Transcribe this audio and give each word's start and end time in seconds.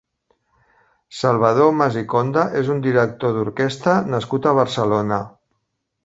Salvador 1.17 1.67
Mas 1.81 1.99
i 1.99 2.01
Conde 2.13 2.45
és 2.61 2.71
un 2.75 2.81
director 2.85 3.35
d'orquesta 3.35 3.93
nascut 4.15 4.49
a 4.49 4.55
Barcelona. 4.61 5.21